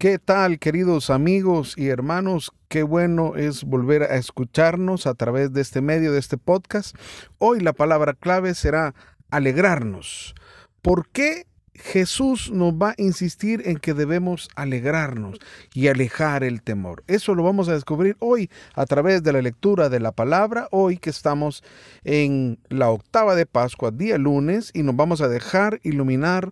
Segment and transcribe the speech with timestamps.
[0.00, 2.52] ¿Qué tal, queridos amigos y hermanos?
[2.68, 6.96] Qué bueno es volver a escucharnos a través de este medio, de este podcast.
[7.36, 8.94] Hoy la palabra clave será
[9.30, 10.34] alegrarnos.
[10.80, 11.46] ¿Por qué
[11.80, 15.38] Jesús nos va a insistir en que debemos alegrarnos
[15.74, 17.02] y alejar el temor.
[17.06, 20.98] Eso lo vamos a descubrir hoy a través de la lectura de la palabra, hoy
[20.98, 21.64] que estamos
[22.04, 26.50] en la octava de Pascua, día lunes, y nos vamos a dejar iluminar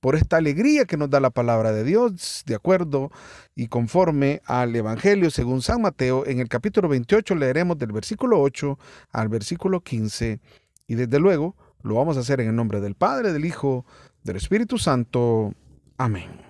[0.00, 3.10] por esta alegría que nos da la palabra de Dios, de acuerdo
[3.54, 8.78] y conforme al Evangelio según San Mateo, en el capítulo 28 leeremos del versículo 8
[9.10, 10.38] al versículo 15,
[10.86, 13.86] y desde luego lo vamos a hacer en el nombre del Padre, del Hijo,
[14.26, 15.54] del Espíritu Santo.
[15.96, 16.46] Amén.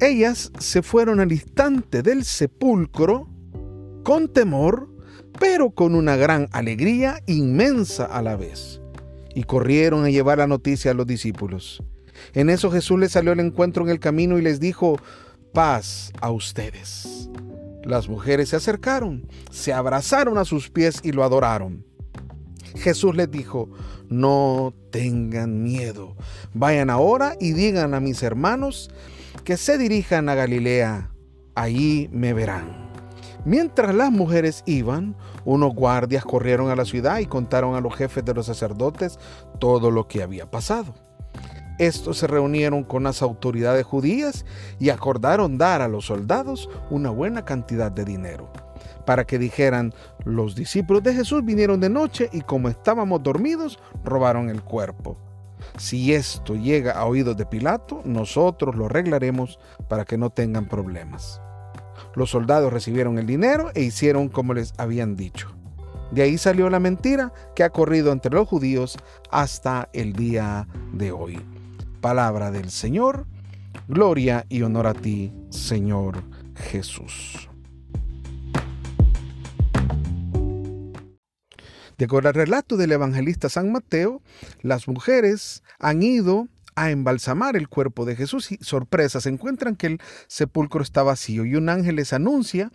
[0.00, 3.28] Ellas se fueron al instante del sepulcro
[4.02, 4.88] con temor,
[5.38, 8.80] pero con una gran alegría inmensa a la vez.
[9.34, 11.82] Y corrieron a llevar la noticia a los discípulos.
[12.34, 14.98] En eso Jesús les salió al encuentro en el camino y les dijo,
[15.52, 17.30] paz a ustedes.
[17.84, 21.84] Las mujeres se acercaron, se abrazaron a sus pies y lo adoraron.
[22.76, 23.68] Jesús les dijo,
[24.08, 26.16] no tengan miedo,
[26.54, 28.90] vayan ahora y digan a mis hermanos
[29.44, 31.10] que se dirijan a Galilea,
[31.54, 32.90] allí me verán.
[33.44, 38.24] Mientras las mujeres iban, unos guardias corrieron a la ciudad y contaron a los jefes
[38.24, 39.18] de los sacerdotes
[39.60, 40.94] todo lo que había pasado.
[41.78, 44.46] Estos se reunieron con las autoridades judías
[44.78, 48.48] y acordaron dar a los soldados una buena cantidad de dinero,
[49.04, 49.92] para que dijeran,
[50.24, 55.18] los discípulos de Jesús vinieron de noche y como estábamos dormidos, robaron el cuerpo.
[55.76, 61.40] Si esto llega a oídos de Pilato, nosotros lo arreglaremos para que no tengan problemas.
[62.14, 65.48] Los soldados recibieron el dinero e hicieron como les habían dicho.
[66.12, 68.96] De ahí salió la mentira que ha corrido entre los judíos
[69.30, 71.53] hasta el día de hoy
[72.04, 73.26] palabra del Señor.
[73.88, 76.22] Gloria y honor a ti, Señor
[76.54, 77.48] Jesús.
[81.96, 84.20] De acuerdo al relato del evangelista San Mateo,
[84.60, 89.86] las mujeres han ido a embalsamar el cuerpo de Jesús y sorpresa, se encuentran que
[89.86, 92.70] el sepulcro está vacío y un ángel les anuncia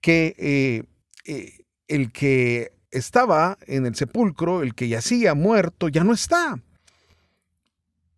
[0.00, 0.82] que eh,
[1.26, 6.60] eh, el que estaba en el sepulcro, el que yacía muerto, ya no está.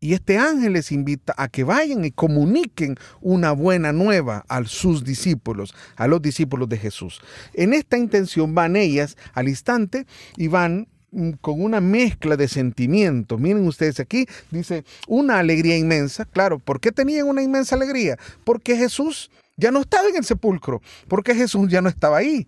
[0.04, 5.02] Y este ángel les invita a que vayan y comuniquen una buena nueva a sus
[5.02, 7.22] discípulos, a los discípulos de Jesús.
[7.54, 10.04] En esta intención van ellas al instante
[10.36, 13.40] y van mm, con una mezcla de sentimientos.
[13.40, 16.26] Miren ustedes aquí, dice, una alegría inmensa.
[16.26, 18.18] Claro, ¿por qué tenían una inmensa alegría?
[18.44, 22.46] Porque Jesús ya no estaba en el sepulcro, porque Jesús ya no estaba ahí.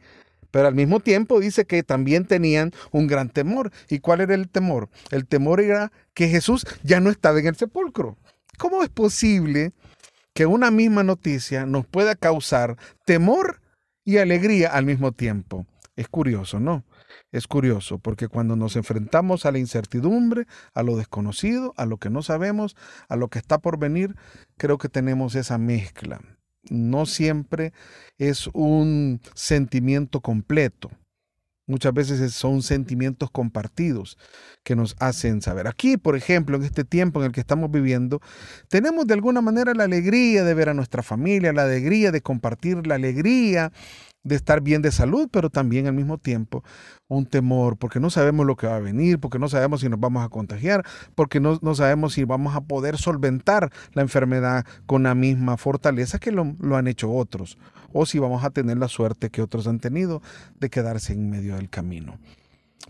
[0.57, 3.73] Pero al mismo tiempo dice que también tenían un gran temor.
[3.91, 4.89] ¿Y cuál era el temor?
[5.11, 8.17] El temor era que Jesús ya no estaba en el sepulcro.
[8.57, 9.75] ¿Cómo es posible
[10.33, 13.61] que una misma noticia nos pueda causar temor
[14.03, 15.67] y alegría al mismo tiempo?
[15.95, 16.87] Es curioso, ¿no?
[17.33, 22.09] Es curioso porque cuando nos enfrentamos a la incertidumbre, a lo desconocido, a lo que
[22.09, 22.77] no sabemos,
[23.11, 24.17] a lo que está por venir,
[24.57, 26.23] creo que tenemos esa mezcla
[26.71, 27.73] no siempre
[28.19, 30.91] es un sentimiento completo.
[31.69, 34.19] Muchas veces son sentimientos compartidos
[34.63, 35.67] que nos hacen saber.
[35.67, 38.21] Aquí, por ejemplo, en este tiempo en el que estamos viviendo,
[38.69, 42.87] tenemos de alguna manera la alegría de ver a nuestra familia, la alegría de compartir,
[42.87, 43.73] la alegría
[44.27, 46.65] de estar bien de salud, pero también al mismo tiempo
[47.09, 50.01] un temor, porque no sabemos lo que va a venir, porque no sabemos si nos
[50.01, 55.15] vamos a contagiar, porque no, sabemos si vamos a poder solventar la enfermedad con la
[55.15, 57.57] misma fortaleza que lo, lo han hecho otros,
[57.93, 60.21] o si vamos a tener la suerte que otros han tenido
[60.59, 62.19] de quedarse en medio del camino.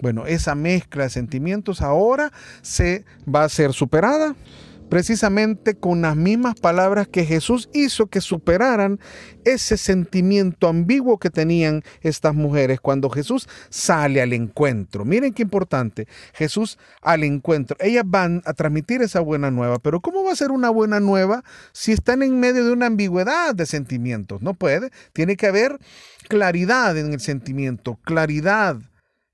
[0.00, 2.32] Bueno, esa mezcla de sentimientos ahora
[2.62, 4.34] se va a ser superada
[4.88, 8.98] precisamente con las mismas palabras que Jesús hizo que superaran
[9.44, 15.04] ese sentimiento ambiguo que tenían estas mujeres cuando Jesús sale al encuentro.
[15.04, 17.76] Miren qué importante, Jesús al encuentro.
[17.80, 21.44] Ellas van a transmitir esa buena nueva, pero ¿cómo va a ser una buena nueva
[21.72, 24.42] si están en medio de una ambigüedad de sentimientos?
[24.42, 25.78] No puede, tiene que haber
[26.28, 28.78] claridad en el sentimiento, claridad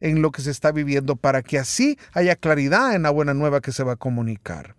[0.00, 3.60] en lo que se está viviendo para que así haya claridad en la buena nueva
[3.60, 4.74] que se va a comunicar.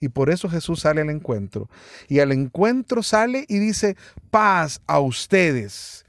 [0.00, 1.68] Y por eso Jesús sale al encuentro.
[2.08, 3.96] Y al encuentro sale y dice,
[4.30, 6.04] paz a ustedes.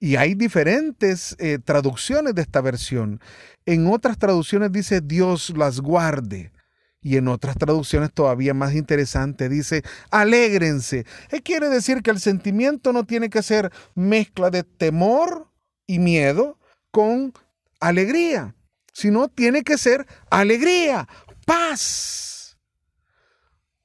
[0.00, 3.20] Y hay diferentes eh, traducciones de esta versión.
[3.66, 6.52] En otras traducciones dice, Dios las guarde.
[7.00, 11.06] Y en otras traducciones todavía más interesante dice, alégrense.
[11.28, 15.48] ¿Qué quiere decir que el sentimiento no tiene que ser mezcla de temor
[15.86, 16.58] y miedo
[16.90, 17.32] con
[17.80, 18.54] alegría
[18.98, 21.06] sino tiene que ser alegría,
[21.46, 22.27] paz.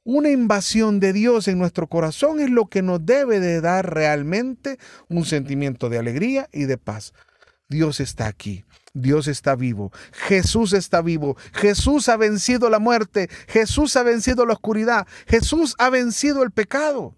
[0.06, 4.78] Una invasión de Dios en nuestro corazón es lo que nos debe de dar realmente
[5.08, 7.14] un sentimiento de alegría y de paz.
[7.70, 8.66] Dios está aquí.
[8.96, 14.54] Dios está vivo, Jesús está vivo, Jesús ha vencido la muerte, Jesús ha vencido la
[14.54, 17.16] oscuridad, Jesús ha vencido el pecado.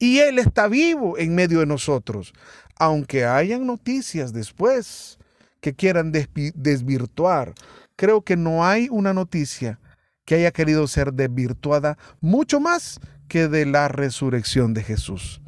[0.00, 2.32] Y Él está vivo en medio de nosotros.
[2.76, 5.18] Aunque hayan noticias después
[5.60, 7.54] que quieran desvirtuar,
[7.94, 9.78] creo que no hay una noticia
[10.24, 15.40] que haya querido ser desvirtuada mucho más que de la resurrección de Jesús.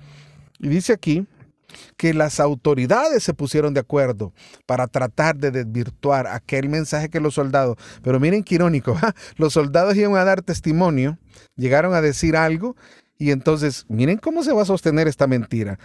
[0.58, 1.26] Y dice aquí
[1.96, 4.32] que las autoridades se pusieron de acuerdo
[4.66, 8.98] para tratar de desvirtuar aquel mensaje que los soldados, pero miren qué irónico,
[9.36, 11.18] los soldados iban a dar testimonio,
[11.56, 12.76] llegaron a decir algo
[13.18, 15.78] y entonces miren cómo se va a sostener esta mentira.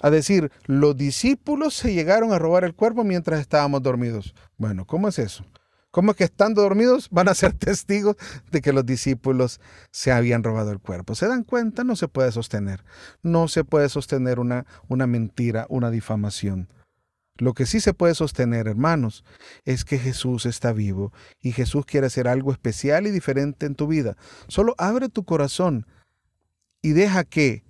[0.00, 4.34] A decir, los discípulos se llegaron a robar el cuerpo mientras estábamos dormidos.
[4.56, 5.44] Bueno, ¿cómo es eso?
[5.92, 8.16] ¿Cómo que estando dormidos van a ser testigos
[8.50, 9.60] de que los discípulos
[9.92, 11.14] se habían robado el cuerpo?
[11.14, 11.84] ¿Se dan cuenta?
[11.84, 12.82] No se puede sostener.
[13.22, 16.68] No se puede sostener una, una mentira, una difamación.
[17.36, 19.24] Lo que sí se puede sostener, hermanos,
[19.64, 23.86] es que Jesús está vivo y Jesús quiere hacer algo especial y diferente en tu
[23.86, 24.16] vida.
[24.48, 25.86] Solo abre tu corazón
[26.80, 27.64] y deja que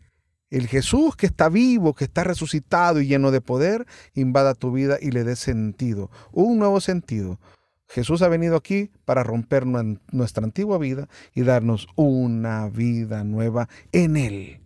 [0.51, 4.99] el Jesús que está vivo, que está resucitado y lleno de poder, invada tu vida
[5.01, 7.41] y le dé sentido, un nuevo sentido,
[7.93, 14.17] Jesús ha venido aquí para romper nuestra antigua vida y darnos una vida nueva en
[14.17, 14.61] Él.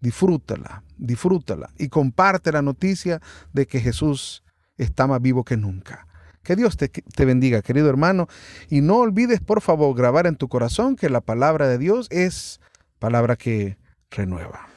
[0.00, 3.22] Disfrútala, disfrútala y comparte la noticia
[3.52, 4.42] de que Jesús
[4.78, 6.08] está más vivo que nunca.
[6.42, 8.26] Que Dios te, te, bendiga, querido hermano.
[8.68, 12.60] Y no olvides, por favor, grabar en tu corazón que la palabra de Dios es
[12.98, 13.78] palabra que
[14.10, 14.75] renueva.